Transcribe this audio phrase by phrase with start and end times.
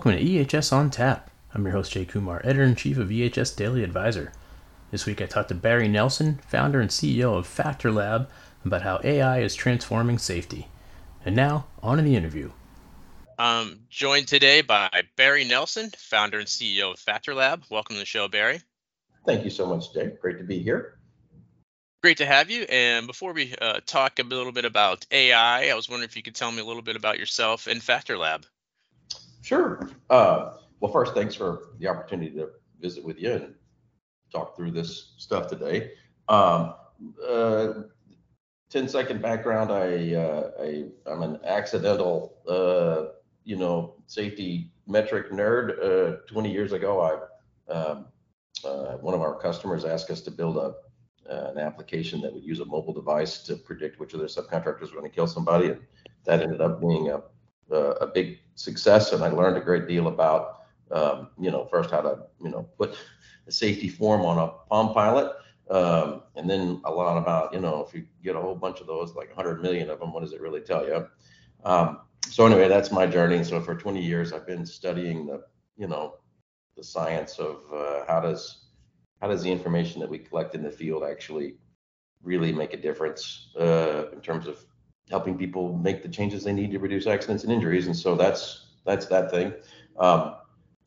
[0.00, 1.30] Welcome to EHS on Tap.
[1.52, 4.32] I'm your host Jay Kumar, editor in chief of EHS Daily Advisor.
[4.90, 8.26] This week I talked to Barry Nelson, founder and CEO of FactorLab,
[8.64, 10.68] about how AI is transforming safety.
[11.22, 12.50] And now, on to the interview.
[13.38, 17.70] I'm joined today by Barry Nelson, founder and CEO of FactorLab.
[17.70, 18.62] Welcome to the show, Barry.
[19.26, 20.12] Thank you so much, Jay.
[20.18, 20.98] Great to be here.
[22.02, 22.62] Great to have you.
[22.70, 26.22] And before we uh, talk a little bit about AI, I was wondering if you
[26.22, 28.44] could tell me a little bit about yourself and FactorLab.
[29.42, 29.88] Sure.
[30.08, 33.54] Uh, well, first, thanks for the opportunity to visit with you and
[34.32, 35.92] talk through this stuff today.
[36.28, 36.74] Um,
[37.26, 37.72] uh,
[38.70, 39.72] 10 second background.
[39.72, 45.78] I, uh, I I'm an accidental, uh, you know, safety metric nerd.
[45.82, 48.06] Uh, 20 years ago, I um,
[48.64, 50.74] uh, one of our customers asked us to build a
[51.30, 54.98] an application that would use a mobile device to predict which of their subcontractors were
[54.98, 55.80] going to kill somebody, and
[56.24, 57.22] that ended up being a
[57.70, 59.12] a big success.
[59.12, 62.62] And I learned a great deal about, um, you know, first how to you know
[62.78, 62.96] put
[63.46, 65.32] a safety form on a Palm Pilot.
[65.70, 68.88] Um, and then a lot about, you know, if you get a whole bunch of
[68.88, 71.06] those, like 100 million of them, what does it really tell you?
[71.64, 73.44] Um, so anyway, that's my journey.
[73.44, 75.44] So for 20 years, I've been studying the,
[75.76, 76.16] you know,
[76.76, 78.64] the science of uh, how does
[79.20, 81.56] how does the information that we collect in the field actually
[82.22, 84.64] really make a difference uh, in terms of
[85.10, 87.86] helping people make the changes they need to reduce accidents and injuries.
[87.86, 89.52] And so that's that's that thing.
[89.98, 90.36] Um,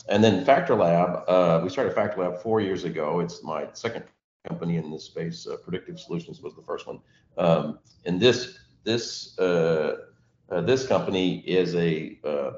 [0.09, 3.19] and then FactorLab, uh, we started FactorLab four years ago.
[3.19, 4.03] It's my second
[4.47, 5.47] company in this space.
[5.47, 6.99] Uh, Predictive Solutions was the first one.
[7.37, 9.97] Um, and this this uh,
[10.49, 12.51] uh this company is a uh,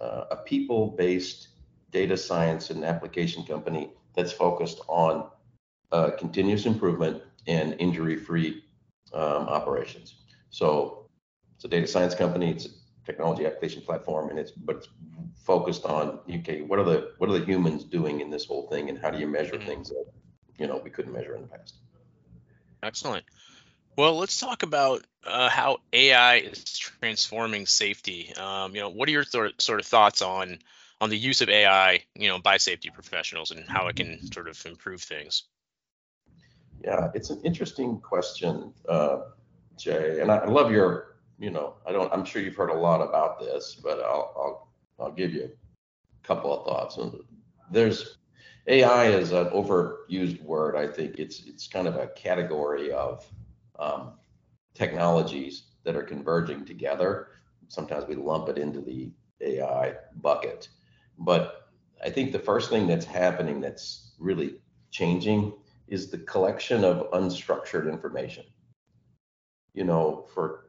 [0.00, 1.48] uh, a people-based
[1.90, 5.30] data science and application company that's focused on
[6.18, 8.62] continuous improvement and injury-free
[9.14, 10.16] um, operations.
[10.50, 11.07] So
[11.58, 12.52] it's a data science company.
[12.52, 12.68] It's a
[13.04, 14.88] technology application platform, and it's but it's
[15.44, 18.88] focused on okay, what are the what are the humans doing in this whole thing,
[18.88, 19.66] and how do you measure mm-hmm.
[19.66, 20.06] things that
[20.56, 21.74] you know we couldn't measure in the past.
[22.80, 23.24] Excellent.
[23.96, 28.32] Well, let's talk about uh, how AI is transforming safety.
[28.34, 30.60] Um, you know, what are your th- sort of thoughts on
[31.00, 34.48] on the use of AI, you know, by safety professionals and how it can sort
[34.48, 35.42] of improve things?
[36.84, 39.20] Yeah, it's an interesting question, uh,
[39.76, 41.07] Jay, and I, I love your,
[41.38, 44.68] you know, I don't, I'm sure you've heard a lot about this, but I'll, I'll,
[44.98, 46.98] I'll give you a couple of thoughts.
[47.70, 48.18] There's
[48.66, 50.76] AI is an overused word.
[50.76, 53.24] I think it's it's kind of a category of
[53.78, 54.14] um,
[54.74, 57.28] technologies that are converging together.
[57.68, 60.68] Sometimes we lump it into the AI bucket,
[61.18, 61.70] but
[62.04, 64.60] I think the first thing that's happening that's really
[64.90, 65.54] changing
[65.86, 68.44] is the collection of unstructured information.
[69.74, 70.67] You know, for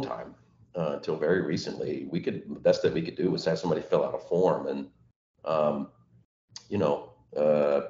[0.00, 0.34] time,
[0.76, 3.82] uh, until very recently, we could the best that we could do was have somebody
[3.82, 4.88] fill out a form and
[5.44, 5.88] um,
[6.68, 7.82] you know, uh,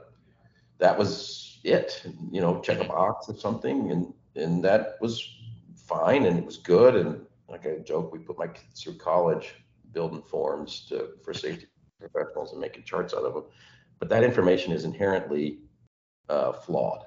[0.78, 2.02] that was it.
[2.30, 5.36] You know, check a box or something, and and that was
[5.76, 6.96] fine, and it was good.
[6.96, 9.54] And like I joke, we put my kids through college
[9.92, 11.66] building forms to for safety
[12.00, 13.44] professionals and making charts out of them.
[13.98, 15.60] But that information is inherently
[16.28, 17.04] uh, flawed.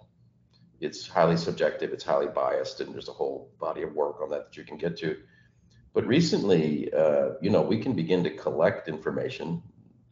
[0.80, 1.94] It's highly subjective.
[1.94, 4.78] It's highly biased, and there's a whole body of work on that that you can
[4.78, 5.18] get to.
[5.94, 9.64] But recently, uh, you know, we can begin to collect information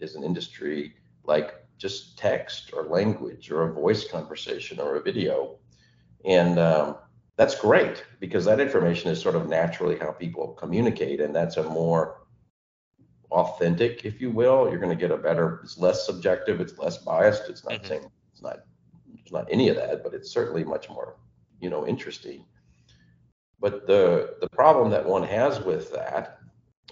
[0.02, 5.58] as an industry like just text or language or a voice conversation or a video.
[6.26, 6.98] And um,
[7.36, 11.20] that's great because that information is sort of naturally how people communicate.
[11.20, 12.22] And that's a more
[13.32, 14.70] authentic, if you will.
[14.70, 17.50] You're going to get a better, it's less subjective, it's less biased.
[17.50, 17.88] It's not mm-hmm.
[17.88, 18.60] saying it's not,
[19.34, 21.18] not any of that, but it's certainly much more,
[21.60, 22.46] you know, interesting.
[23.60, 26.40] But the the problem that one has with that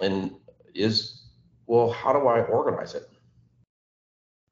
[0.02, 0.32] and
[0.74, 1.22] is
[1.72, 3.10] well, how do I organize it?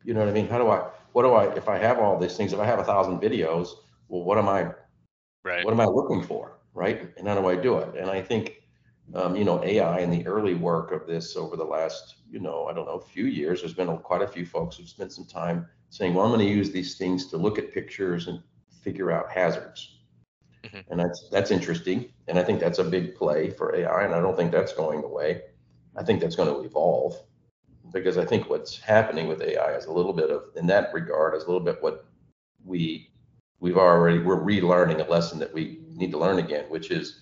[0.05, 0.47] You know what I mean?
[0.47, 2.79] How do I, what do I, if I have all these things, if I have
[2.79, 3.71] a thousand videos,
[4.07, 4.71] well, what am I,
[5.43, 5.65] right.
[5.65, 6.59] what am I looking for?
[6.73, 7.11] Right.
[7.17, 7.95] And how do I do it?
[7.97, 8.63] And I think,
[9.15, 12.67] um, you know, AI and the early work of this over the last, you know,
[12.67, 15.25] I don't know, few years, there's been a, quite a few folks who've spent some
[15.25, 18.41] time saying, well, I'm going to use these things to look at pictures and
[18.81, 19.97] figure out hazards.
[20.63, 20.91] Mm-hmm.
[20.91, 24.19] And that's that's interesting, and I think that's a big play for AI, and I
[24.19, 25.41] don't think that's going away.
[25.95, 27.15] I think that's going to evolve
[27.93, 31.33] because I think what's happening with AI is a little bit of, in that regard,
[31.33, 32.05] is a little bit what
[32.65, 33.09] we
[33.61, 37.21] we've already we're relearning a lesson that we need to learn again, which is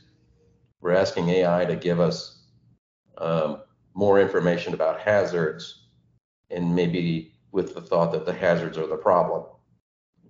[0.81, 2.39] we're asking AI to give us
[3.19, 3.61] um,
[3.93, 5.85] more information about hazards,
[6.49, 9.45] and maybe with the thought that the hazards are the problem,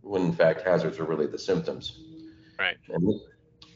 [0.02, 2.00] when in fact hazards are really the symptoms.
[2.58, 2.78] Right.
[2.90, 3.22] And,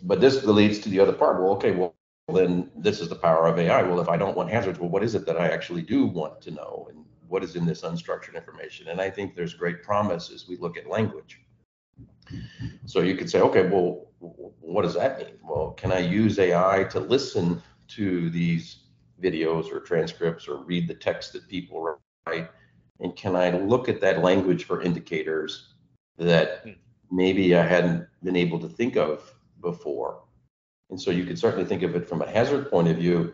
[0.03, 1.41] but this leads to the other part.
[1.41, 1.95] Well, okay, well,
[2.33, 3.83] then this is the power of AI.
[3.83, 6.41] Well, if I don't want hazards, well, what is it that I actually do want
[6.41, 6.87] to know?
[6.89, 8.87] And what is in this unstructured information?
[8.87, 11.41] And I think there's great promise as we look at language.
[12.85, 15.37] So you could say, okay, well, what does that mean?
[15.43, 18.83] Well, can I use AI to listen to these
[19.21, 22.49] videos or transcripts or read the text that people write?
[23.01, 25.73] And can I look at that language for indicators
[26.17, 26.71] that hmm.
[27.11, 30.23] maybe I hadn't been able to think of before?
[30.89, 33.33] And so you could certainly think of it from a hazard point of view,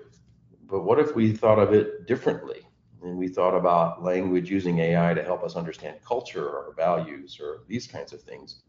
[0.68, 2.62] but what if we thought of it differently?
[3.02, 7.64] And we thought about language using AI to help us understand culture or values or
[7.68, 8.62] these kinds of things.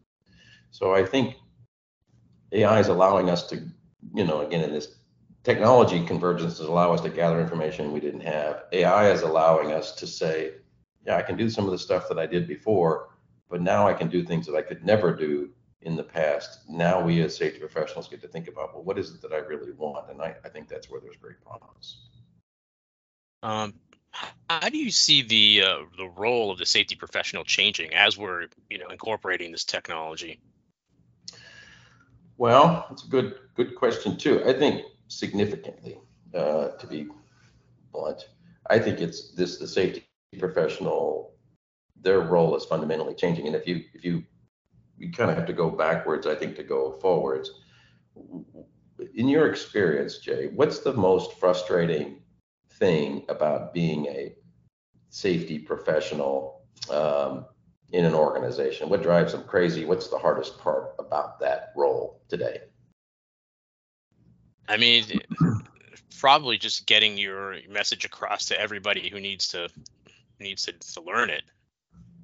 [0.71, 1.35] So I think
[2.51, 3.57] AI is allowing us to,
[4.13, 4.95] you know, again, in this
[5.43, 8.63] technology convergence allow us to gather information we didn't have.
[8.71, 10.53] AI is allowing us to say,
[11.05, 13.09] yeah, I can do some of the stuff that I did before,
[13.49, 15.49] but now I can do things that I could never do
[15.81, 16.59] in the past.
[16.69, 19.37] Now we as safety professionals get to think about, well, what is it that I
[19.37, 20.09] really want?
[20.11, 22.01] And I, I think that's where there's great promise.
[23.41, 23.73] Um,
[24.49, 28.47] how do you see the uh, the role of the safety professional changing as we're
[28.69, 30.39] you know incorporating this technology?
[32.37, 34.43] Well, that's a good good question too.
[34.45, 35.99] I think significantly,
[36.33, 37.07] uh, to be
[37.93, 38.27] blunt,
[38.69, 41.33] I think it's this the safety professional,
[42.01, 43.47] their role is fundamentally changing.
[43.47, 44.23] And if you if you
[44.97, 47.51] you kind of have to go backwards, I think, to go forwards.
[49.15, 52.21] In your experience, Jay, what's the most frustrating
[52.73, 54.35] thing about being a
[55.09, 57.45] safety professional um,
[57.91, 58.89] in an organization?
[58.89, 59.85] What drives them crazy?
[59.85, 62.59] What's the hardest part about that role today?
[64.67, 65.05] I mean,
[66.19, 69.69] probably just getting your message across to everybody who needs to
[70.39, 71.43] needs to, to learn it.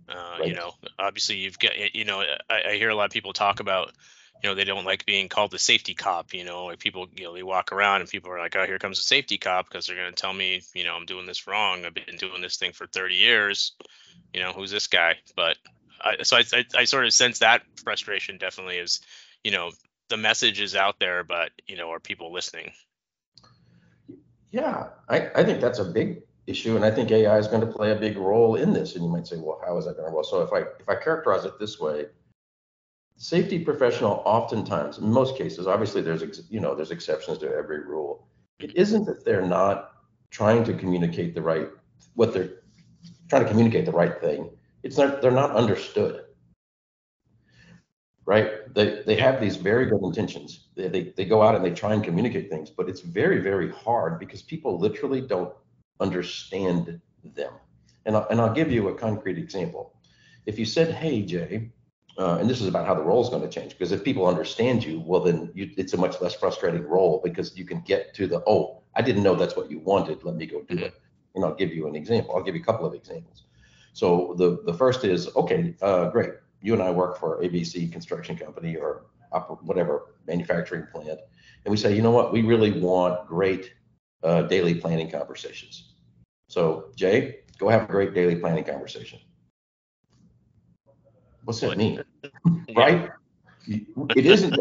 [0.08, 0.48] Uh, right.
[0.48, 3.60] You know, obviously you've got, you know, I, I, hear a lot of people talk
[3.60, 3.92] about,
[4.44, 6.34] you know, they don't like being called the safety cop.
[6.34, 8.78] You know, like people, you know, they walk around and people are like, oh, here
[8.78, 11.48] comes a safety cop because they're going to tell me, you know, I'm doing this
[11.48, 11.86] wrong.
[11.86, 13.72] I've been doing this thing for 30 years.
[14.34, 15.16] You know, who's this guy?
[15.36, 15.58] But
[16.00, 19.02] I, so I, I, I sort of sense that frustration definitely is,
[19.44, 19.72] you know,
[20.10, 22.74] the message is out there, but, you know, are people listening?
[24.52, 27.68] Yeah, I, I think that's a big issue, and I think AI is going to
[27.68, 28.96] play a big role in this.
[28.96, 30.14] And you might say, well, how is that going to?
[30.14, 32.06] Well, so if I if I characterize it this way,
[33.18, 38.28] safety professional oftentimes, in most cases, obviously there's you know there's exceptions to every rule.
[38.60, 39.92] It isn't that they're not
[40.30, 41.70] trying to communicate the right
[42.14, 42.62] what they're
[43.30, 44.50] trying to communicate the right thing.
[44.84, 46.22] It's not they're not understood.
[48.26, 48.74] Right?
[48.74, 50.68] They they have these very good intentions.
[50.76, 53.72] They, they they go out and they try and communicate things, but it's very very
[53.72, 55.54] hard because people literally don't
[56.00, 57.54] understand them.
[58.06, 59.94] And I'll, and I'll give you a concrete example.
[60.46, 61.72] If you said, hey, Jay,
[62.18, 64.28] uh, and this is about how the role is going to change, because if people
[64.28, 68.14] understand you, well, then you, it's a much less frustrating role because you can get
[68.16, 70.24] to the, oh, I didn't know that's what you wanted.
[70.24, 70.94] Let me go do it.
[71.34, 72.36] And I'll give you an example.
[72.36, 73.44] I'll give you a couple of examples.
[73.94, 76.32] So the, the first is, okay, uh, great.
[76.62, 79.06] You and I work for ABC construction company or
[79.62, 81.20] whatever manufacturing plant.
[81.66, 83.74] And we say, you know what, we really want great
[84.26, 85.94] uh, daily planning conversations.
[86.50, 89.20] So, Jay, go have a great daily planning conversation.
[91.44, 92.04] What's that mean?
[92.76, 93.12] right?
[93.68, 94.58] It isn't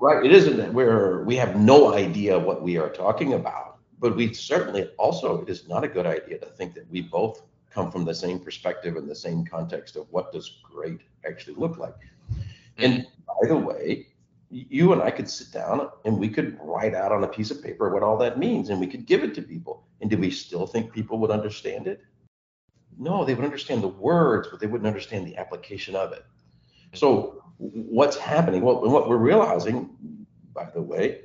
[0.00, 0.24] right.
[0.24, 4.32] It isn't that we're we have no idea what we are talking about, but we
[4.32, 8.04] certainly also it is not a good idea to think that we both come from
[8.04, 11.96] the same perspective and the same context of what does great actually look like.
[12.78, 14.08] And by the way,
[14.52, 17.62] you and I could sit down and we could write out on a piece of
[17.62, 19.86] paper what all that means and we could give it to people.
[20.02, 22.02] And do we still think people would understand it?
[22.98, 26.24] No, they would understand the words, but they wouldn't understand the application of it.
[26.92, 28.62] So what's happening?
[28.62, 29.96] Well, what we're realizing,
[30.52, 31.22] by the way,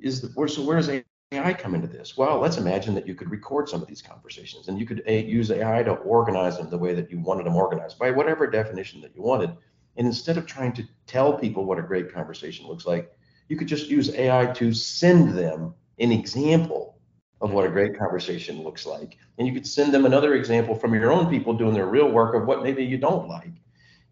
[0.00, 2.16] is that where so AI come into this?
[2.16, 5.50] Well, let's imagine that you could record some of these conversations and you could use
[5.50, 9.16] AI to organize them the way that you wanted them organized by whatever definition that
[9.16, 9.56] you wanted
[10.00, 13.14] and instead of trying to tell people what a great conversation looks like,
[13.48, 16.98] you could just use AI to send them an example
[17.42, 19.18] of what a great conversation looks like.
[19.36, 22.34] And you could send them another example from your own people doing their real work
[22.34, 23.52] of what maybe you don't like.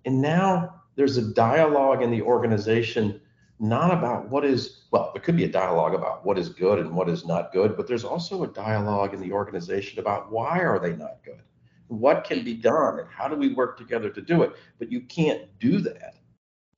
[0.05, 3.19] And now there's a dialogue in the organization,
[3.59, 6.95] not about what is, well, there could be a dialogue about what is good and
[6.95, 10.79] what is not good, but there's also a dialogue in the organization about why are
[10.79, 11.41] they not good?
[11.89, 15.01] What can be done and how do we work together to do it but you
[15.03, 16.17] can't do that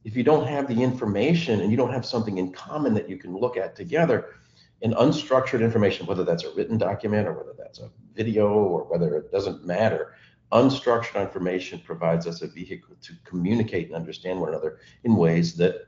[0.04, 3.16] if you don't have the information and you don't have something in common that you
[3.16, 4.34] can look at together
[4.82, 9.16] and unstructured information whether that's a written document or whether that's a video or whether
[9.16, 10.14] it doesn't matter
[10.52, 15.86] unstructured information provides us a vehicle to communicate and understand one another in ways that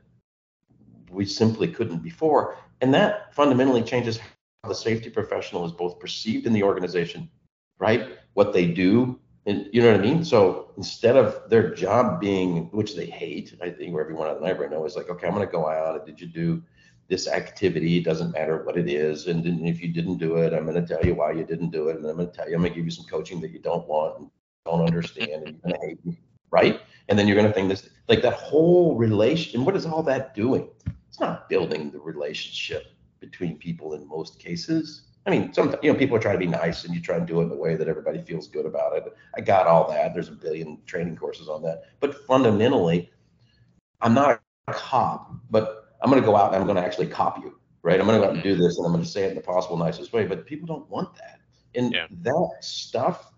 [1.11, 2.57] we simply couldn't before.
[2.81, 7.29] And that fundamentally changes how the safety professional is both perceived in the organization,
[7.79, 8.19] right?
[8.35, 10.25] What they do, and you know what I mean?
[10.25, 14.45] So instead of their job being, which they hate, I think where everyone out the
[14.45, 16.07] library knows, is like, okay, I'm going to go out.
[16.07, 16.63] Did you do
[17.09, 17.99] this activity?
[17.99, 19.27] It doesn't matter what it is.
[19.27, 21.71] And, and if you didn't do it, I'm going to tell you why you didn't
[21.71, 21.97] do it.
[21.97, 23.59] And I'm going to tell you, I'm going to give you some coaching that you
[23.59, 24.31] don't want and
[24.65, 26.19] don't understand, and you're going to hate me,
[26.51, 26.81] right?
[27.09, 29.65] And then you're going to think this, like that whole relation.
[29.65, 30.69] What is all that doing?
[31.09, 35.99] It's not building the relationship between people in most cases I mean, some you know
[35.99, 37.77] people are trying to be nice, and you try and do it in a way
[37.77, 39.05] that everybody feels good about it.
[39.37, 40.15] I got all that.
[40.15, 43.11] There's a billion training courses on that, but fundamentally,
[44.01, 47.07] I'm not a cop, but I'm going to go out and I'm going to actually
[47.07, 48.01] cop you, right?
[48.01, 49.37] I'm going to go out and do this, and I'm going to say it in
[49.37, 50.27] the possible nicest way.
[50.27, 51.41] But people don't want that,
[51.77, 52.07] and yeah.
[52.11, 53.33] that stuff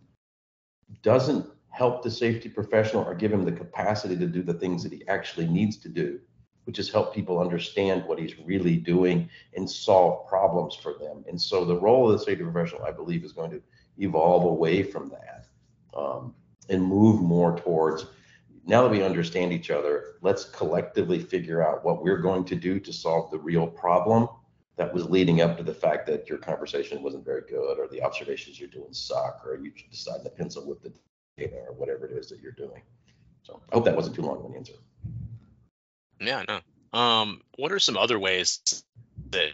[1.03, 4.93] doesn't help the safety professional or give him the capacity to do the things that
[4.93, 6.21] he actually needs to do
[6.64, 11.25] which is help people understand what he's really doing and solve problems for them.
[11.28, 13.62] And so the role of the safety professional, I believe, is going to
[13.99, 15.47] evolve away from that
[15.97, 16.35] um,
[16.68, 18.06] and move more towards
[18.66, 22.80] now that we understand each other, let's collectively figure out what we're going to do
[22.80, 24.28] to solve the real problem
[24.76, 28.02] that was leading up to the fact that your conversation wasn't very good or the
[28.02, 30.92] observations you're doing suck or you decide to pencil with the
[31.37, 32.83] data or whatever it is that you're doing.
[33.42, 34.75] So I hope that wasn't too long of an answer.
[36.21, 36.99] Yeah, no.
[36.99, 38.85] Um, what are some other ways
[39.30, 39.50] that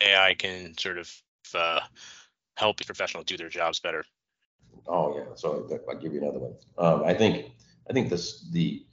[0.00, 1.12] AI can sort of
[1.54, 1.80] uh,
[2.56, 4.04] help professionals do their jobs better?
[4.86, 6.54] Oh yeah, so I'll give you another one.
[6.78, 7.52] Um, I think
[7.88, 8.84] I think this the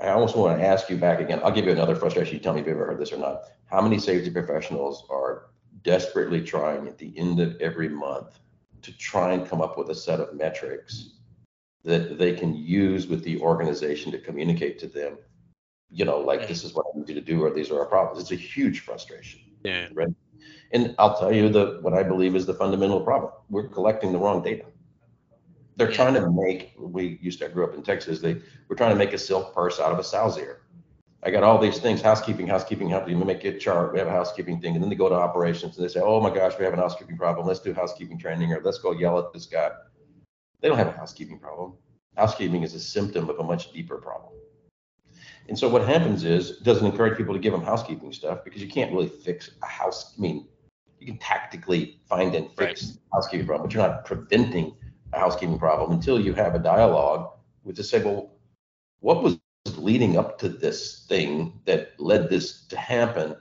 [0.00, 1.40] I almost want to ask you back again.
[1.42, 2.34] I'll give you another frustration.
[2.34, 3.44] You tell me if you've ever heard this or not.
[3.64, 5.46] How many safety professionals are
[5.82, 8.38] desperately trying at the end of every month
[8.82, 11.15] to try and come up with a set of metrics
[11.86, 15.16] that they can use with the organization to communicate to them,
[15.88, 17.86] you know, like this is what I need you to do, or these are our
[17.86, 18.20] problems.
[18.20, 19.40] It's a huge frustration.
[19.62, 19.86] Yeah.
[19.94, 20.08] Right.
[20.72, 23.32] And I'll tell you the what I believe is the fundamental problem.
[23.48, 24.64] We're collecting the wrong data.
[25.76, 28.90] They're trying to make we used to I grew up in Texas, they were trying
[28.90, 30.62] to make a silk purse out of a sow's ear.
[31.22, 33.20] I got all these things, housekeeping, housekeeping, housekeeping.
[33.20, 33.92] We make a chart.
[33.92, 36.20] We have a housekeeping thing, and then they go to operations and they say, "Oh
[36.20, 37.46] my gosh, we have a housekeeping problem.
[37.46, 39.70] Let's do housekeeping training, or let's go yell at this guy."
[40.60, 41.74] They don't have a housekeeping problem.
[42.16, 44.32] Housekeeping is a symptom of a much deeper problem.
[45.48, 48.62] And so what happens is it doesn't encourage people to give them housekeeping stuff because
[48.62, 50.14] you can't really fix a house.
[50.16, 50.48] I mean,
[50.98, 52.98] you can tactically find and fix right.
[53.12, 54.74] housekeeping problem, but you're not preventing
[55.12, 57.30] a housekeeping problem until you have a dialogue
[57.62, 58.32] with to say, well,
[59.00, 59.38] what was
[59.76, 63.36] leading up to this thing that led this to happen?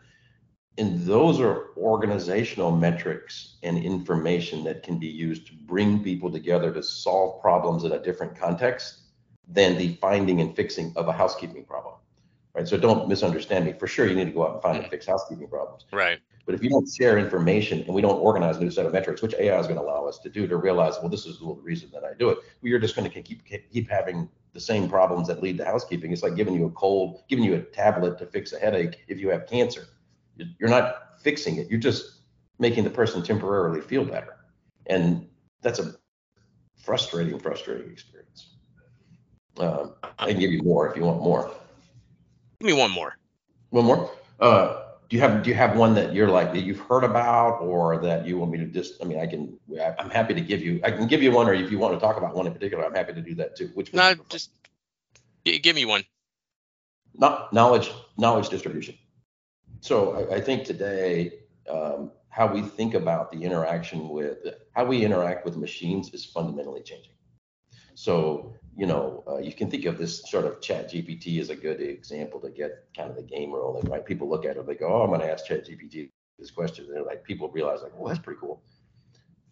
[0.77, 6.74] And those are organizational metrics and information that can be used to bring people together
[6.74, 9.00] to solve problems in a different context
[9.48, 11.96] than the finding and fixing of a housekeeping problem.
[12.53, 12.67] Right.
[12.67, 13.74] So don't misunderstand me.
[13.74, 15.86] For sure, you need to go out and find and fix housekeeping problems.
[15.91, 16.20] Right.
[16.46, 19.22] But if you don't share information and we don't organize a new set of metrics,
[19.22, 21.48] which AI is going to allow us to do, to realize, well, this is the
[21.48, 24.88] reason that I do it, we are just going to keep keep having the same
[24.88, 26.13] problems that lead to housekeeping.
[26.13, 29.20] It's like giving you a cold, giving you a tablet to fix a headache if
[29.20, 29.88] you have cancer.
[30.38, 31.70] You're not fixing it.
[31.70, 32.22] You're just
[32.60, 34.38] making the person temporarily feel better.
[34.88, 35.27] And
[35.62, 35.96] that's a
[36.77, 38.56] frustrating, frustrating experience.
[39.58, 41.51] Um, I can give you more if you want more.
[42.60, 43.18] Give me one more.
[43.70, 44.12] One more.
[44.39, 47.60] Uh, do you have do you have one that you're like that you've heard about
[47.62, 49.58] or that you want me to just i mean i can
[50.00, 52.00] i'm happy to give you i can give you one or if you want to
[52.00, 54.51] talk about one in particular i'm happy to do that too which no just
[55.44, 56.04] give me one
[57.13, 58.96] not knowledge knowledge distribution
[59.86, 61.13] so I, I think today,
[61.70, 64.39] um, how we think about the interaction with
[64.74, 67.13] how we interact with machines is fundamentally changing.
[67.94, 71.80] So, you know, uh, you can think of this sort of ChatGPT as a good
[71.80, 74.06] example to get kind of the game rolling, right?
[74.06, 76.86] People look at it, they go, oh, I'm going to ask ChatGPT this question.
[76.86, 78.63] And they're like, people realize like, well, that's pretty cool.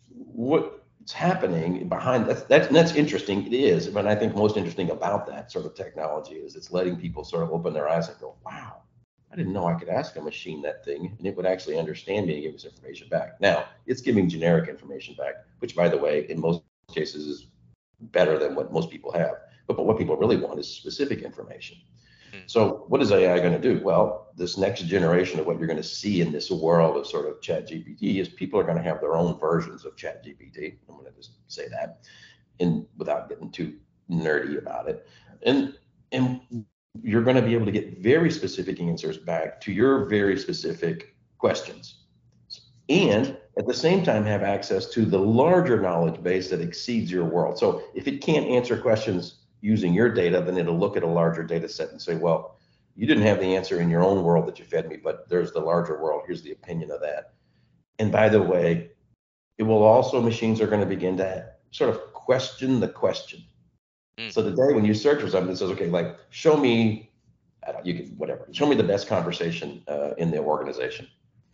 [0.10, 3.46] What's happening behind that, that's, that's interesting.
[3.46, 3.88] It is.
[3.88, 7.44] But I think most interesting about that sort of technology is it's letting people sort
[7.44, 8.83] of open their eyes and go, wow,
[9.34, 12.28] I didn't know I could ask a machine that thing and it would actually understand
[12.28, 13.42] me and give us information back.
[13.42, 16.62] Now, it's giving generic information back, which, by the way, in most
[16.94, 17.48] cases is
[18.00, 19.34] better than what most people have.
[19.66, 21.78] But, but what people really want is specific information.
[22.32, 22.42] Hmm.
[22.46, 23.84] So, what is AI going to do?
[23.84, 27.28] Well, this next generation of what you're going to see in this world of sort
[27.28, 30.78] of ChatGPT is people are going to have their own versions of ChatGPT.
[30.88, 32.06] I'm going to just say that,
[32.60, 33.78] and without getting too
[34.12, 35.08] nerdy about it.
[35.42, 35.75] And
[36.12, 36.66] and
[37.01, 41.15] you're going to be able to get very specific answers back to your very specific
[41.38, 42.03] questions.
[42.89, 47.25] And at the same time, have access to the larger knowledge base that exceeds your
[47.25, 47.57] world.
[47.57, 51.43] So if it can't answer questions using your data, then it'll look at a larger
[51.43, 52.57] data set and say, well,
[52.95, 55.51] you didn't have the answer in your own world that you fed me, but there's
[55.51, 56.23] the larger world.
[56.27, 57.33] Here's the opinion of that.
[58.00, 58.91] And by the way,
[59.57, 63.43] it will also, machines are going to begin to sort of question the question.
[64.17, 64.32] Mm.
[64.32, 67.12] So the day when you search for something that says, okay, like show me,
[67.84, 71.08] you can, whatever, show me the best conversation uh, in the organization.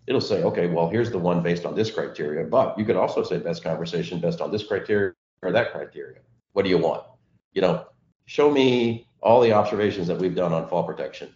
[0.07, 3.23] It'll say, okay, well, here's the one based on this criteria, but you could also
[3.23, 5.13] say best conversation based on this criteria
[5.43, 6.19] or that criteria.
[6.53, 7.03] What do you want?
[7.53, 7.85] You know,
[8.25, 11.29] show me all the observations that we've done on fall protection.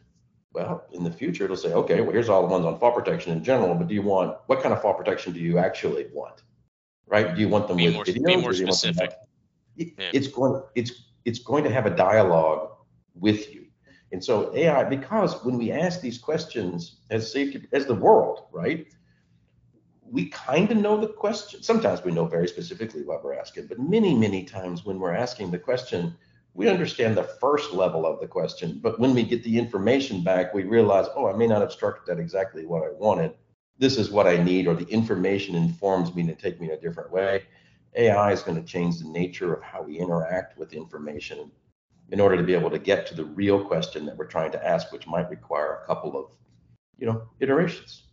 [0.53, 3.31] Well, in the future, it'll say, okay, well, here's all the ones on fall protection
[3.31, 6.43] in general, but do you want, what kind of fall protection do you actually want?
[7.07, 7.35] Right?
[7.35, 8.25] Do you want them be with more, videos?
[8.25, 9.13] Be more specific.
[9.77, 10.09] It, yeah.
[10.13, 10.91] It's going, it's,
[11.25, 12.69] it's going to have a dialogue
[13.15, 13.65] with you.
[14.11, 18.87] And so AI, because when we ask these questions as safety, as the world, right?
[20.03, 21.63] We kind of know the question.
[21.63, 25.49] Sometimes we know very specifically what we're asking, but many, many times when we're asking
[25.49, 26.15] the question,
[26.53, 30.53] we understand the first level of the question, but when we get the information back,
[30.53, 33.33] we realize, oh, I may not have structured that exactly what I wanted.
[33.79, 36.79] This is what I need, or the information informs me to take me in a
[36.79, 37.45] different way.
[37.95, 41.51] AI is going to change the nature of how we interact with information
[42.09, 44.65] in order to be able to get to the real question that we're trying to
[44.65, 46.31] ask, which might require a couple of,
[46.97, 48.03] you know, iterations.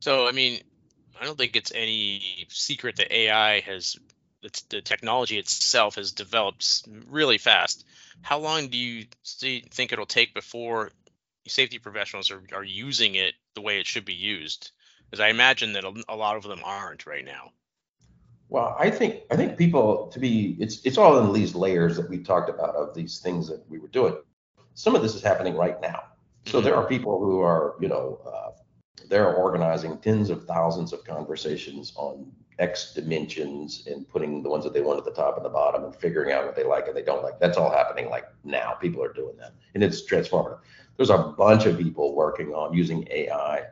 [0.00, 0.60] So, I mean,
[1.20, 3.96] I don't think it's any secret that AI has
[4.42, 7.84] the, the technology itself has developed really fast.
[8.22, 10.90] How long do you see, think it'll take before
[11.46, 14.72] safety professionals are, are using it the way it should be used?
[15.08, 17.52] Because I imagine that a lot of them aren't right now.
[18.52, 22.10] Well, I think I think people to be it's it's all in these layers that
[22.10, 24.14] we talked about of these things that we were doing.
[24.74, 26.02] Some of this is happening right now.
[26.44, 26.66] So mm-hmm.
[26.66, 28.50] there are people who are you know uh,
[29.08, 34.74] they're organizing tens of thousands of conversations on X dimensions and putting the ones that
[34.74, 36.94] they want at the top and the bottom and figuring out what they like and
[36.94, 37.40] they don't like.
[37.40, 38.72] That's all happening like now.
[38.72, 40.58] People are doing that and it's transformative.
[40.98, 43.62] There's a bunch of people working on using AI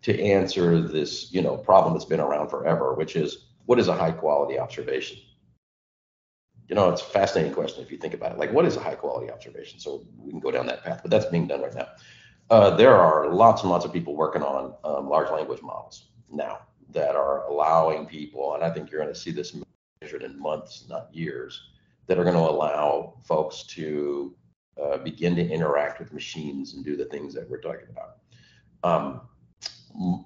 [0.00, 3.94] to answer this, you know, problem that's been around forever, which is what is a
[3.94, 5.18] high quality observation?
[6.68, 8.38] You know, it's a fascinating question if you think about it.
[8.38, 9.78] Like, what is a high quality observation?
[9.78, 11.88] So we can go down that path, but that's being done right now.
[12.50, 16.60] Uh, there are lots and lots of people working on um, large language models now
[16.90, 19.56] that are allowing people, and I think you're going to see this
[20.00, 21.70] measured in months, not years,
[22.06, 24.34] that are going to allow folks to
[24.80, 28.18] uh, begin to interact with machines and do the things that we're talking about.
[28.84, 29.20] Um,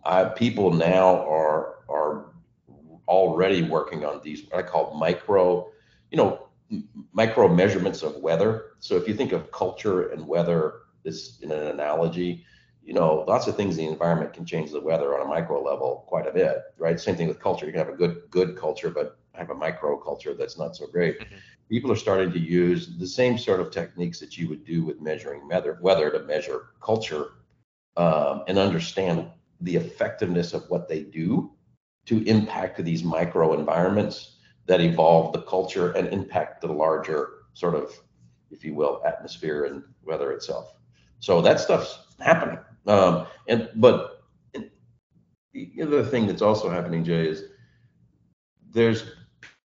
[0.05, 2.33] I, people now are are
[3.09, 5.69] already working on these what I call micro,
[6.11, 6.49] you know,
[7.13, 8.73] micro measurements of weather.
[8.81, 12.45] So if you think of culture and weather, this in an analogy,
[12.83, 15.63] you know, lots of things in the environment can change the weather on a micro
[15.63, 16.99] level quite a bit, right?
[16.99, 17.67] Same thing with culture.
[17.67, 20.87] You can have a good good culture, but have a micro culture that's not so
[20.87, 21.21] great.
[21.21, 21.37] Mm-hmm.
[21.69, 25.01] People are starting to use the same sort of techniques that you would do with
[25.01, 27.33] measuring weather, weather to measure culture
[27.97, 29.27] um, and understand
[29.61, 31.51] the effectiveness of what they do
[32.07, 37.93] to impact these micro environments that evolve the culture and impact the larger sort of,
[38.51, 40.75] if you will, atmosphere and weather itself.
[41.21, 42.59] So that stuff's happening.
[42.87, 44.25] Um, and but
[45.53, 47.45] the other thing that's also happening, Jay, is
[48.71, 49.05] there's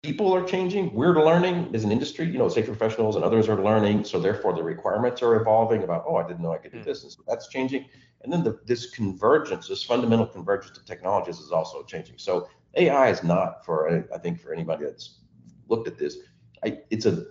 [0.07, 0.95] people are changing.
[0.95, 2.27] We're learning as an industry.
[2.27, 4.05] You know, safety professionals and others are learning.
[4.05, 5.83] So therefore, the requirements are evolving.
[5.83, 6.85] About oh, I didn't know I could do hmm.
[6.85, 7.87] this, and so that's changing.
[8.23, 12.19] And then the, this convergence, this fundamental convergence of technologies, is also changing.
[12.19, 15.19] So AI is not for I think for anybody that's
[15.69, 16.19] looked at this.
[16.65, 17.27] I, it's a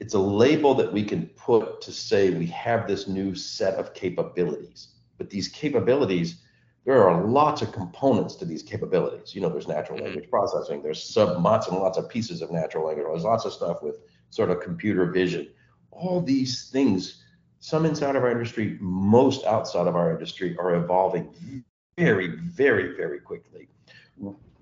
[0.00, 3.94] it's a label that we can put to say we have this new set of
[3.94, 4.88] capabilities.
[5.16, 6.42] But these capabilities,
[6.84, 9.34] there are lots of components to these capabilities.
[9.34, 10.06] You know, there's natural mm-hmm.
[10.06, 13.52] language processing, there's sub lots and lots of pieces of natural language, there's lots of
[13.52, 15.48] stuff with sort of computer vision.
[15.90, 17.22] All these things,
[17.60, 21.64] some inside of our industry, most outside of our industry, are evolving
[21.96, 23.68] very, very, very quickly.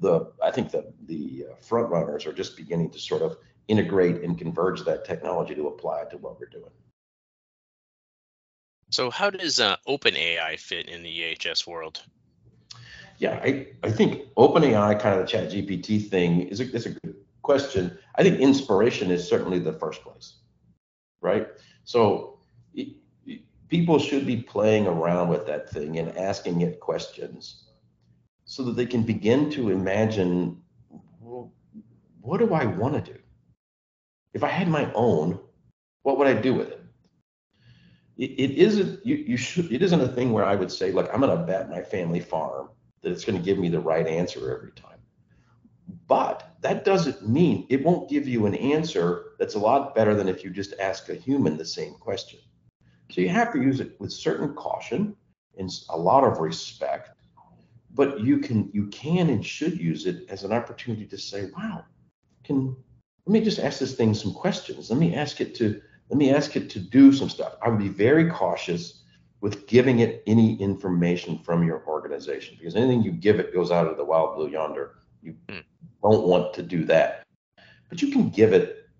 [0.00, 3.36] The I think the the front runners are just beginning to sort of
[3.68, 6.72] integrate and converge that technology to apply it to what we're doing.
[8.92, 12.02] So, how does uh, OpenAI fit in the EHS world?
[13.16, 17.16] Yeah, I, I think OpenAI, kind of the ChatGPT thing, is a, is a good
[17.40, 17.96] question.
[18.16, 20.34] I think inspiration is certainly the first place,
[21.22, 21.48] right?
[21.84, 22.38] So,
[22.74, 22.88] it,
[23.68, 27.64] people should be playing around with that thing and asking it questions
[28.44, 30.60] so that they can begin to imagine
[31.18, 31.50] well,
[32.20, 33.18] what do I want to do?
[34.34, 35.40] If I had my own,
[36.02, 36.81] what would I do with it?
[38.22, 41.20] It, isn't you, you should it isn't a thing where I would say, look, I'm
[41.20, 42.68] gonna bet my family farm
[43.00, 45.00] that it's gonna give me the right answer every time.
[46.06, 50.28] But that doesn't mean it won't give you an answer that's a lot better than
[50.28, 52.38] if you just ask a human the same question.
[53.10, 55.16] So you have to use it with certain caution
[55.58, 57.10] and a lot of respect.
[57.92, 61.84] But you can you can and should use it as an opportunity to say, wow,
[62.44, 62.76] can
[63.26, 64.90] let me just ask this thing some questions.
[64.90, 65.80] Let me ask it to
[66.12, 67.54] let me ask it to do some stuff.
[67.62, 69.00] I would be very cautious
[69.40, 73.86] with giving it any information from your organization because anything you give it goes out
[73.86, 74.96] of the wild blue yonder.
[75.22, 75.62] You mm.
[76.02, 77.24] don't want to do that.
[77.88, 78.90] But you can give it,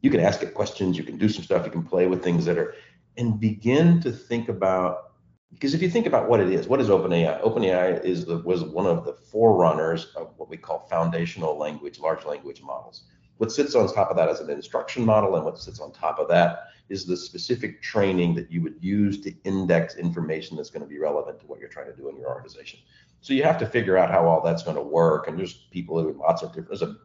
[0.00, 2.44] you can ask it questions, you can do some stuff, you can play with things
[2.44, 2.76] that are,
[3.16, 5.10] and begin to think about
[5.52, 7.42] because if you think about what it is, what is OpenAI?
[7.42, 12.24] OpenAI is the was one of the forerunners of what we call foundational language, large
[12.24, 13.02] language models.
[13.40, 16.18] What sits on top of that is an instruction model, and what sits on top
[16.18, 20.82] of that is the specific training that you would use to index information that's going
[20.82, 22.80] to be relevant to what you're trying to do in your organization.
[23.22, 25.26] So you have to figure out how all that's going to work.
[25.26, 26.96] And there's people who lots of different, there's a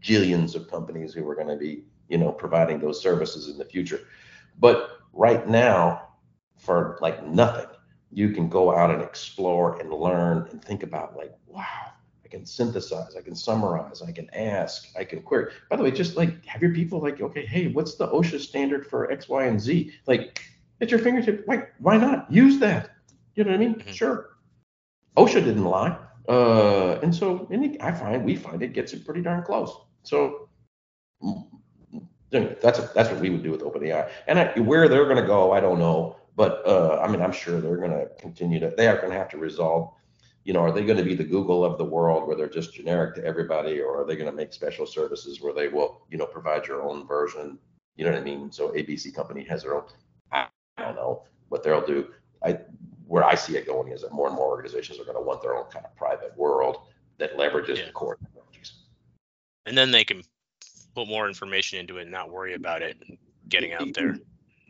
[0.00, 3.64] jillions of companies who are going to be, you know, providing those services in the
[3.66, 4.00] future.
[4.58, 6.08] But right now,
[6.56, 7.68] for like nothing,
[8.10, 11.92] you can go out and explore and learn and think about like, wow,
[12.34, 15.52] can synthesize, I can summarize, I can ask, I can query.
[15.70, 18.86] By the way, just like have your people like, okay, hey, what's the OSHA standard
[18.86, 19.92] for X, Y, and Z?
[20.06, 20.42] Like
[20.80, 21.42] at your fingertip.
[21.46, 22.90] Why, why not use that?
[23.36, 23.74] You know what I mean?
[23.76, 23.92] Mm-hmm.
[23.92, 24.30] Sure.
[25.16, 25.96] OSHA didn't lie.
[26.28, 29.76] Uh, and so and I find we find it gets it pretty darn close.
[30.02, 30.48] So
[32.32, 34.10] that's a, that's what we would do with OpenAI.
[34.26, 36.16] And I, where they're going to go, I don't know.
[36.34, 38.72] But uh, I mean, I'm sure they're going to continue to.
[38.76, 39.92] They are going to have to resolve
[40.44, 42.74] you know, are they going to be the Google of the world where they're just
[42.74, 46.18] generic to everybody, or are they going to make special services where they will, you
[46.18, 47.58] know, provide your own version?
[47.96, 48.52] You know what I mean?
[48.52, 49.84] So ABC company has their own.
[50.32, 52.08] I don't know what they'll do.
[52.44, 52.58] I
[53.06, 55.42] where I see it going is that more and more organizations are going to want
[55.42, 56.78] their own kind of private world
[57.18, 57.86] that leverages yeah.
[57.86, 58.72] the core technologies.
[59.66, 60.22] And then they can
[60.94, 62.96] put more information into it and not worry about it
[63.48, 64.16] getting out there.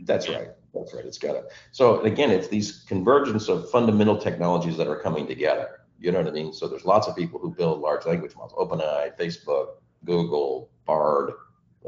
[0.01, 0.49] That's right.
[0.75, 1.05] That's right.
[1.05, 1.45] It's got to.
[1.73, 5.81] So again, it's these convergence of fundamental technologies that are coming together.
[5.99, 6.53] You know what I mean?
[6.53, 8.53] So there's lots of people who build large language models.
[8.53, 11.33] OpenAI, Facebook, Google, Bard,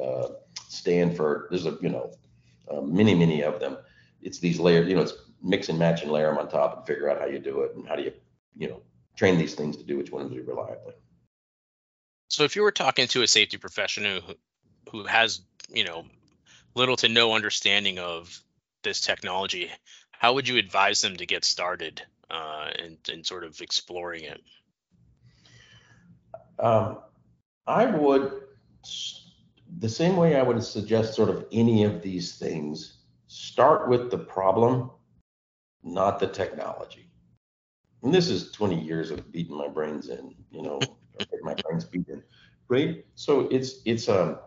[0.00, 0.28] uh,
[0.68, 1.48] Stanford.
[1.50, 2.12] There's a you know
[2.70, 3.76] uh, many many of them.
[4.22, 4.88] It's these layers.
[4.88, 7.26] You know, it's mix and match and layer them on top and figure out how
[7.26, 8.12] you do it and how do you
[8.56, 8.80] you know
[9.16, 10.94] train these things to do which ones do reliably.
[12.28, 14.34] So if you were talking to a safety professional who,
[14.90, 16.04] who has you know
[16.74, 18.40] little to no understanding of
[18.86, 19.68] this technology,
[20.12, 24.40] how would you advise them to get started uh, and, and sort of exploring it?
[26.60, 26.98] Um,
[27.66, 28.30] I would,
[29.78, 34.18] the same way I would suggest sort of any of these things, start with the
[34.18, 34.92] problem,
[35.82, 37.10] not the technology.
[38.04, 40.96] And this is 20 years of beating my brains in, you know,
[41.42, 42.22] my brains beaten,
[42.68, 43.04] right?
[43.16, 44.38] So it's it's a um,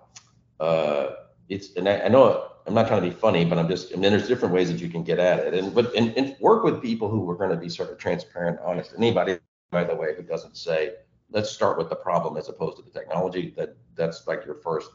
[0.60, 1.08] uh,
[1.50, 4.04] it's and I, I, know I'm not trying to be funny, but I'm just and
[4.04, 5.56] then there's different ways that you can get at it.
[5.56, 8.60] And but and, and work with people who are going to be sort of transparent,
[8.64, 8.94] honest.
[8.96, 9.40] Anybody,
[9.72, 10.94] by the way, who doesn't say,
[11.32, 14.92] let's start with the problem as opposed to the technology, that that's like your first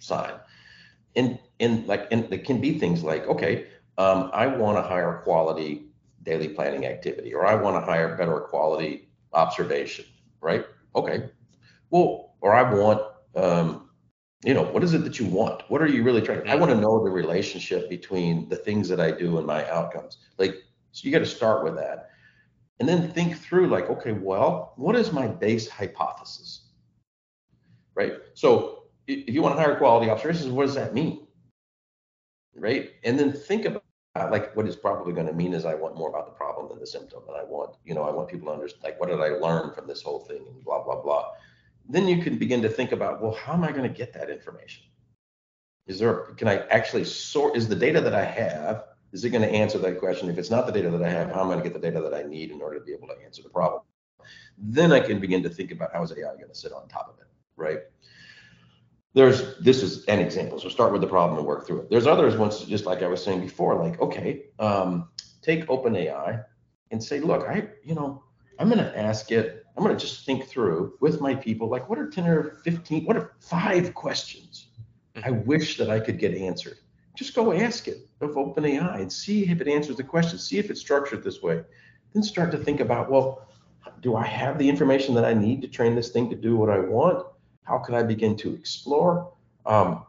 [0.00, 0.34] sign.
[1.14, 5.20] And and like and it can be things like, okay, um, I want a higher
[5.22, 5.84] quality
[6.24, 10.06] daily planning activity, or I want a higher, better quality observation,
[10.40, 10.66] right?
[10.96, 11.30] Okay.
[11.90, 13.00] Well, or I want
[13.36, 13.85] um,
[14.46, 15.62] you know what is it that you want?
[15.68, 19.00] What are you really trying i want to know the relationship between the things that
[19.00, 20.18] i do and my outcomes.
[20.38, 20.54] Like
[20.92, 22.10] so you got to start with that.
[22.78, 26.68] And then think through like okay well what is my base hypothesis?
[27.96, 28.12] Right?
[28.34, 31.26] So if you want higher quality observations what does that mean?
[32.54, 32.92] Right?
[33.02, 33.82] And then think about
[34.30, 36.78] like what is probably going to mean is i want more about the problem than
[36.78, 37.76] the symptom and i want.
[37.84, 40.20] You know i want people to understand like what did i learn from this whole
[40.20, 41.32] thing and blah blah blah
[41.88, 44.30] then you can begin to think about, well, how am I going to get that
[44.30, 44.84] information?
[45.86, 49.42] Is there, can I actually sort, is the data that I have, is it going
[49.42, 50.28] to answer that question?
[50.28, 51.90] If it's not the data that I have, how am I going to get the
[51.90, 53.82] data that I need in order to be able to answer the problem?
[54.58, 57.08] Then I can begin to think about how is AI going to sit on top
[57.14, 57.78] of it, right?
[59.14, 60.58] There's, this is an example.
[60.58, 61.90] So start with the problem and work through it.
[61.90, 65.08] There's others ones, just like I was saying before, like, okay, um,
[65.40, 66.44] take OpenAI
[66.90, 68.24] and say, look, I, you know,
[68.58, 71.88] I'm going to ask it I'm going to just think through with my people, like,
[71.88, 74.68] what are 10 or 15, what are five questions
[75.16, 75.46] I mm-hmm.
[75.46, 76.78] wish that I could get answered?
[77.14, 80.70] Just go ask it of OpenAI and see if it answers the question, see if
[80.70, 81.62] it's structured this way.
[82.12, 83.48] Then start to think about, well,
[84.00, 86.70] do I have the information that I need to train this thing to do what
[86.70, 87.26] I want?
[87.64, 89.32] How can I begin to explore?
[89.66, 90.04] Um,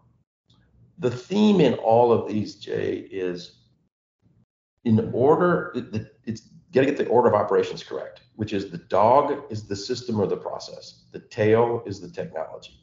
[0.99, 3.59] the theme in all of these, Jay, is
[4.85, 5.73] in order,
[6.25, 6.49] it's
[6.81, 10.19] got to get the order of operations correct which is the dog is the system
[10.19, 12.79] or the process, the tail is the technology.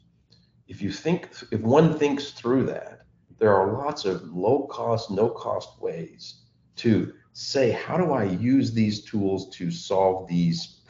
[0.67, 3.05] If you think, if one thinks through that,
[3.39, 6.41] there are lots of low cost, no cost ways
[6.77, 10.81] to say, how do I use these tools to solve these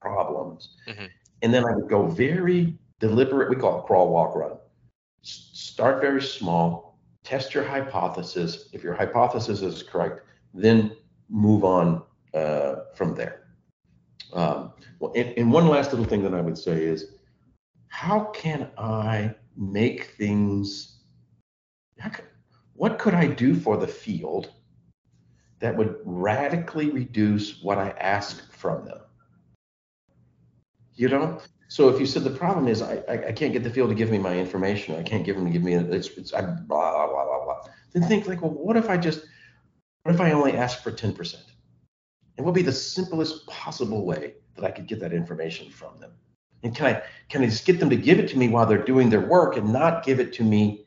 [0.00, 0.76] problems?
[0.88, 1.06] Mm-hmm.
[1.42, 4.56] And then I would go very deliberate, we call it crawl, walk, run.
[5.22, 8.68] S- start very small, test your hypothesis.
[8.72, 10.96] If your hypothesis is correct, then
[11.28, 12.02] move on
[12.34, 13.44] uh, from there.
[14.32, 17.12] Um, well, and, and one last little thing that I would say is,
[17.88, 21.00] how can I make things?
[22.00, 22.12] Can,
[22.74, 24.52] what could I do for the field
[25.60, 28.98] that would radically reduce what I ask from them?
[30.94, 33.70] You know, so if you said the problem is I, I, I can't get the
[33.70, 36.32] field to give me my information, I can't give them to give me it's it's
[36.32, 37.72] I blah blah blah blah blah.
[37.92, 39.24] Then think like, well, what if I just
[40.02, 41.34] what if I only ask for 10%?
[41.34, 41.57] And
[42.44, 46.12] what would be the simplest possible way that I could get that information from them?
[46.62, 48.84] And can I can I just get them to give it to me while they're
[48.84, 50.86] doing their work and not give it to me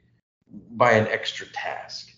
[0.71, 2.11] by an extra task?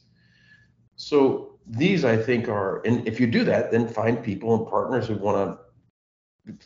[0.96, 5.08] So these I think are, and if you do that, then find people and partners
[5.08, 5.64] who want to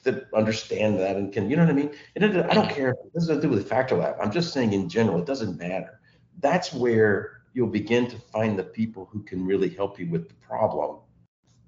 [0.04, 1.92] that understand that and can, you know what I mean?
[2.16, 2.96] And it, I don't care.
[3.14, 4.18] This to do with the FactorLab.
[4.20, 6.00] I'm just saying in general, it doesn't matter.
[6.40, 10.34] That's where you'll begin to find the people who can really help you with the
[10.36, 10.98] problem.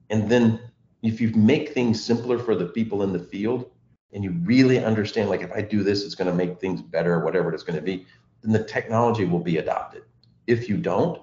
[0.10, 0.60] And then
[1.02, 3.70] if you make things simpler for the people in the field,
[4.14, 7.20] and you really understand like if i do this it's going to make things better
[7.20, 8.06] whatever it's going to be
[8.42, 10.04] then the technology will be adopted.
[10.48, 11.22] If you don't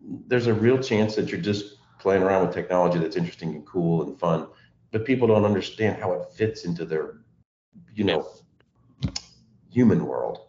[0.00, 4.02] there's a real chance that you're just playing around with technology that's interesting and cool
[4.02, 4.46] and fun
[4.92, 7.18] but people don't understand how it fits into their
[7.94, 8.28] you know
[9.70, 10.40] human world.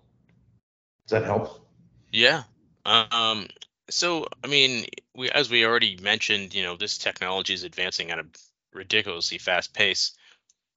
[1.06, 1.68] Does that help?
[2.12, 2.44] Yeah.
[2.86, 3.48] Um
[3.90, 4.86] so i mean
[5.18, 8.26] we as we already mentioned you know this technology is advancing at a
[8.74, 10.16] ridiculously fast pace.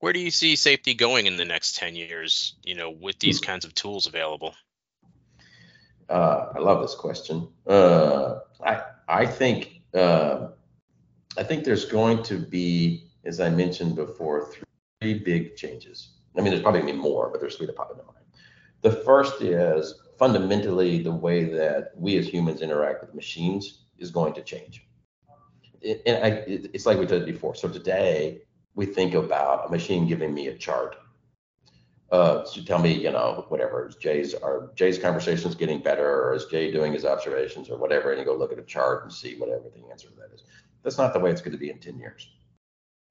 [0.00, 3.38] Where do you see safety going in the next 10 years you know with these
[3.38, 3.44] hmm.
[3.44, 4.54] kinds of tools available?
[6.08, 7.48] Uh, i love this question.
[7.66, 10.48] Uh, i i think uh,
[11.36, 14.52] i think there's going to be as i mentioned before
[15.00, 16.14] three big changes.
[16.36, 18.16] I mean there's probably going to be more but there's three that pop into mind.
[18.80, 24.32] The first is fundamentally the way that we as humans interact with machines is going
[24.34, 24.86] to change
[25.82, 28.42] and I, it's like we did before so today
[28.74, 30.96] we think about a machine giving me a chart
[32.12, 36.46] uh, to tell me, you know, whatever Jay's are Jay's conversations getting better, or is
[36.46, 39.36] Jay doing his observations, or whatever, and you go look at a chart and see
[39.36, 40.42] whatever the answer to that is.
[40.82, 42.28] That's not the way it's going to be in 10 years.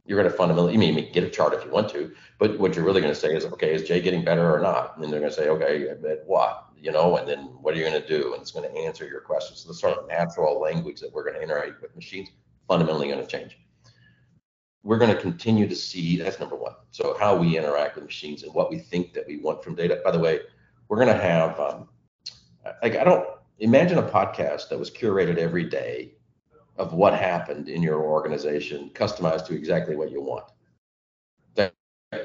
[0.06, 2.76] You're going to fundamentally, you mean get a chart if you want to, but what
[2.76, 4.96] you're really going to say is, okay, is Jay getting better or not?
[4.96, 6.69] And then they're going to say, okay, at what?
[6.82, 8.34] You know, and then what are you going to do?
[8.34, 9.62] And it's going to answer your questions.
[9.62, 12.30] So the sort of natural language that we're going to interact with machines
[12.68, 13.58] fundamentally going to change
[14.84, 16.74] we're going to continue to see that's number one.
[16.92, 20.02] So how we interact with machines and what we think that we want from data.
[20.04, 20.40] By the way,
[20.88, 21.90] we're going to have um,
[22.82, 23.28] like I don't
[23.60, 26.14] imagine a podcast that was curated every day
[26.78, 30.46] of what happened in your organization, customized to exactly what you want.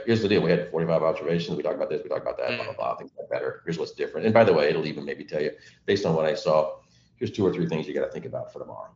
[0.07, 1.57] Here's the deal: we had 45 observations.
[1.57, 2.03] We talked about this.
[2.03, 2.57] We talked about that.
[2.57, 2.97] Blah blah blah.
[2.97, 3.63] Things like better.
[3.65, 4.27] Here's what's different.
[4.27, 5.51] And by the way, it'll even maybe tell you
[5.87, 6.79] based on what I saw.
[7.17, 8.91] Here's two or three things you got to think about for tomorrow.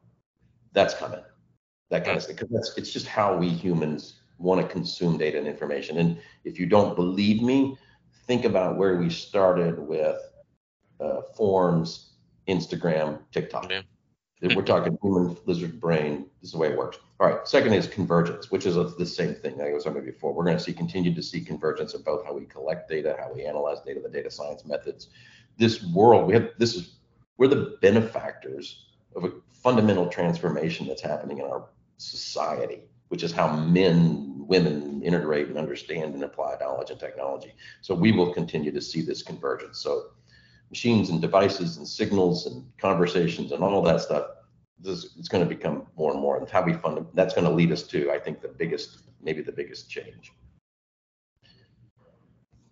[0.73, 1.21] That's coming
[1.91, 2.37] that kind of stuff.
[2.37, 5.99] Because that's it's just how we humans want to consume data and information.
[5.99, 7.77] And if you don't believe me,
[8.27, 10.21] think about where we started with
[11.01, 12.13] uh, forms,
[12.47, 13.71] Instagram, TikTok.
[13.71, 13.83] Yeah.
[14.41, 16.27] We're talking human lizard brain.
[16.41, 16.99] This is the way it works.
[17.19, 17.47] All right.
[17.47, 20.33] Second is convergence, which is a, the same thing I was talking about before.
[20.33, 23.33] We're going to see continue to see convergence of both how we collect data, how
[23.33, 25.09] we analyze data, the data science methods.
[25.57, 26.99] This world, we have this is
[27.37, 33.57] we're the benefactors of a fundamental transformation that's happening in our society, which is how
[33.57, 37.55] men, women integrate and understand and apply knowledge and technology.
[37.81, 39.79] So we will continue to see this convergence.
[39.79, 40.11] So
[40.71, 44.27] machines and devices and signals and conversations and all that stuff,
[44.79, 46.39] this it's going to become more and more.
[46.39, 49.43] And how we fund that's going to lead us to, I think, the biggest, maybe
[49.43, 50.33] the biggest change.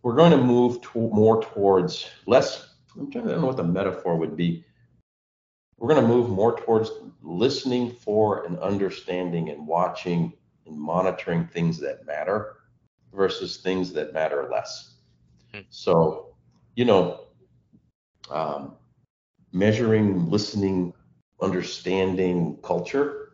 [0.02, 2.74] We're going to move to, more towards less.
[2.98, 4.64] I'm trying to I don't know what the metaphor would be
[5.78, 6.90] we're going to move more towards
[7.22, 10.32] listening for and understanding and watching
[10.66, 12.56] and monitoring things that matter
[13.14, 14.94] versus things that matter less.
[15.52, 15.60] Hmm.
[15.68, 16.34] So,
[16.74, 17.25] you know,
[18.30, 18.74] um,
[19.52, 20.92] measuring, listening,
[21.40, 23.32] understanding culture.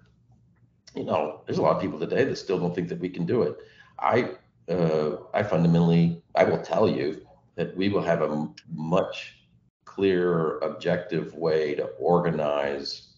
[0.94, 3.26] You know, there's a lot of people today that still don't think that we can
[3.26, 3.56] do it.
[3.98, 4.30] I,
[4.68, 7.26] uh, I fundamentally, I will tell you
[7.56, 9.36] that we will have a much
[9.84, 13.14] clearer, objective way to organize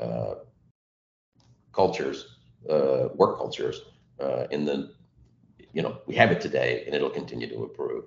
[0.00, 0.34] uh,
[1.72, 2.38] cultures,
[2.70, 3.82] uh, work cultures
[4.20, 4.92] uh, in the,
[5.72, 8.04] you know, we have it today and it'll continue to improve.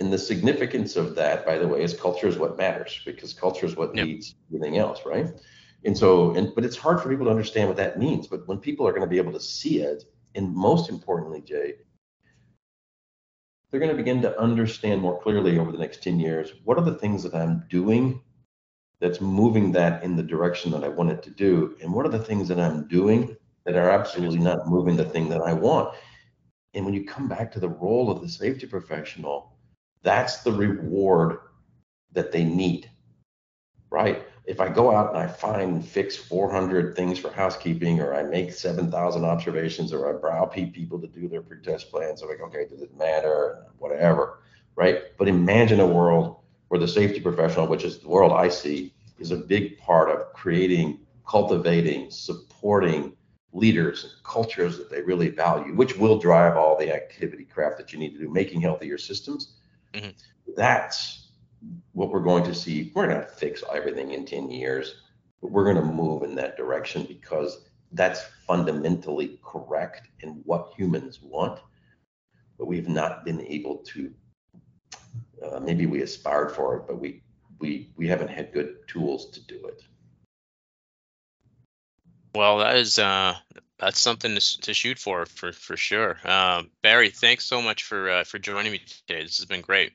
[0.00, 3.66] And the significance of that, by the way, is culture is what matters because culture
[3.66, 4.06] is what yep.
[4.06, 5.28] leads everything else, right?
[5.84, 8.26] And so, and but it's hard for people to understand what that means.
[8.26, 10.04] But when people are going to be able to see it,
[10.34, 11.74] and most importantly, Jay,
[13.70, 16.84] they're going to begin to understand more clearly over the next 10 years what are
[16.84, 18.20] the things that I'm doing
[19.00, 22.10] that's moving that in the direction that I want it to do, and what are
[22.10, 25.94] the things that I'm doing that are absolutely not moving the thing that I want.
[26.74, 29.53] And when you come back to the role of the safety professional,
[30.04, 31.38] that's the reward
[32.12, 32.88] that they need,
[33.90, 34.22] right?
[34.46, 38.22] If I go out and I find and fix 400 things for housekeeping, or I
[38.22, 42.66] make 7,000 observations, or I browbeat people to do their pre-test plans, I'm like, okay,
[42.68, 43.64] does it matter?
[43.78, 44.42] Whatever,
[44.76, 45.16] right?
[45.18, 46.36] But imagine a world
[46.68, 50.32] where the safety professional, which is the world I see, is a big part of
[50.34, 53.16] creating, cultivating, supporting
[53.52, 57.92] leaders and cultures that they really value, which will drive all the activity craft that
[57.92, 59.54] you need to do, making healthier systems.
[59.94, 60.10] Mm-hmm.
[60.56, 61.28] That's
[61.92, 62.92] what we're going to see.
[62.94, 64.96] We're going to fix everything in 10 years,
[65.40, 71.20] but we're going to move in that direction because that's fundamentally correct in what humans
[71.22, 71.60] want.
[72.58, 74.12] But we've not been able to.
[75.44, 77.22] Uh, maybe we aspired for it, but we
[77.58, 79.82] we we haven't had good tools to do it.
[82.34, 83.36] Well, that is uh,
[83.78, 86.18] that's something to, to shoot for for for sure.
[86.24, 89.22] Um, Barry, thanks so much for uh, for joining me today.
[89.22, 89.92] This has been great.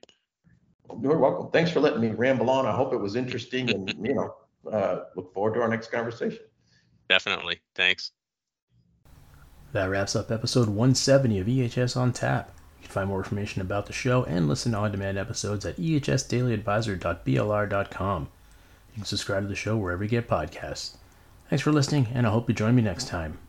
[1.01, 1.51] You're welcome.
[1.51, 2.65] Thanks for letting me ramble on.
[2.65, 4.35] I hope it was interesting, and you know,
[4.71, 6.39] uh, look forward to our next conversation.
[7.09, 7.59] Definitely.
[7.75, 8.11] Thanks.
[9.71, 12.51] That wraps up episode 170 of EHS on Tap.
[12.79, 18.21] You can find more information about the show and listen to on-demand episodes at ehsdailyadvisor.blr.com.
[18.23, 18.29] You
[18.95, 20.95] can subscribe to the show wherever you get podcasts.
[21.49, 23.39] Thanks for listening, and I hope you join me next time.